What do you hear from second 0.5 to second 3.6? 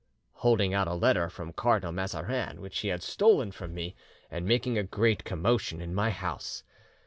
out a letter from Cardinal Mazarin which he had stolen